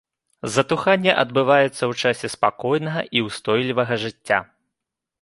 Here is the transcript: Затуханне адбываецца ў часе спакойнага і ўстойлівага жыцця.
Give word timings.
Затуханне 0.53 1.11
адбываецца 1.25 1.77
ў 1.77 1.93
часе 2.05 2.33
спакойнага 2.37 3.01
і 3.19 3.27
ўстойлівага 3.29 3.93
жыцця. 4.07 4.39